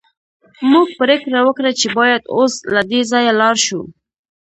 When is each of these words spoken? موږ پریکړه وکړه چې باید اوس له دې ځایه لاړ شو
موږ 0.71 0.87
پریکړه 0.99 1.39
وکړه 1.43 1.71
چې 1.79 1.87
باید 1.97 2.21
اوس 2.35 2.53
له 2.73 2.81
دې 2.91 3.01
ځایه 3.11 3.31
لاړ 3.41 3.55
شو 3.65 3.81